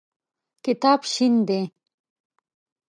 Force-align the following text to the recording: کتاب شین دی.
کتاب 0.63 0.99
شین 1.11 1.33
دی. 1.47 1.61